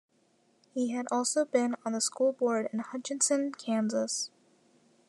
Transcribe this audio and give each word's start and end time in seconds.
He 0.73 0.93
had 0.93 1.05
also 1.11 1.45
been 1.45 1.75
on 1.85 1.91
the 1.91 2.01
school 2.01 2.33
board 2.33 2.69
in 2.73 2.79
Hutchinson, 2.79 3.51
Kansas. 3.51 4.31